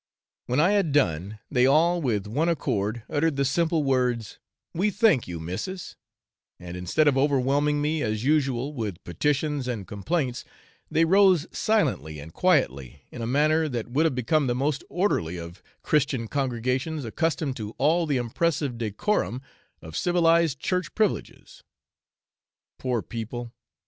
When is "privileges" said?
20.95-21.63